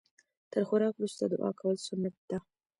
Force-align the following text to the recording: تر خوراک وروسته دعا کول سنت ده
تر 0.51 0.61
خوراک 0.67 0.93
وروسته 0.95 1.23
دعا 1.31 1.49
کول 1.59 1.75
سنت 1.87 2.15
ده 2.29 2.37